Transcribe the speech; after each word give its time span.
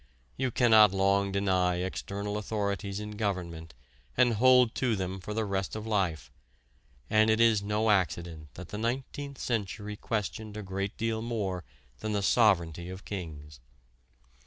You 0.35 0.49
cannot 0.49 0.93
long 0.95 1.31
deny 1.31 1.75
external 1.75 2.37
authorities 2.39 2.99
in 2.99 3.11
government 3.11 3.75
and 4.17 4.33
hold 4.33 4.73
to 4.81 4.95
them 4.95 5.19
for 5.19 5.35
the 5.35 5.45
rest 5.45 5.75
of 5.75 5.85
life, 5.85 6.31
and 7.07 7.29
it 7.29 7.39
is 7.39 7.61
no 7.61 7.91
accident 7.91 8.51
that 8.55 8.69
the 8.69 8.79
nineteenth 8.79 9.37
century 9.37 9.95
questioned 9.95 10.57
a 10.57 10.63
great 10.63 10.97
deal 10.97 11.21
more 11.21 11.63
than 11.99 12.13
the 12.13 12.23
sovereignty 12.23 12.89
of 12.89 13.05
kings. 13.05 13.59